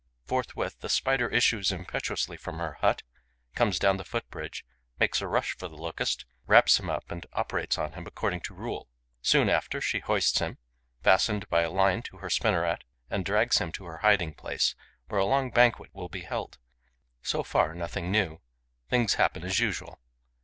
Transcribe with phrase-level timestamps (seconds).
[0.25, 3.03] Forthwith, the Spider issues impetuously from her hut,
[3.53, 4.65] comes down the foot bridge,
[4.99, 8.55] makes a rush for the Locust, wraps him up and operates on him according to
[8.55, 8.89] rule.
[9.21, 10.57] Soon after, she hoists him,
[11.03, 14.73] fastened by a line to her spinneret, and drags him to her hiding place,
[15.07, 16.57] where a long banquet will be held.
[17.21, 18.41] So far, nothing new:
[18.89, 19.99] things happen as usual.